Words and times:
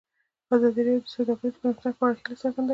ازادي 0.53 0.81
راډیو 0.85 1.05
د 1.05 1.07
سوداګري 1.15 1.49
د 1.53 1.57
پرمختګ 1.61 1.91
په 1.97 2.03
اړه 2.05 2.15
هیله 2.19 2.35
څرګنده 2.41 2.61
کړې. 2.63 2.69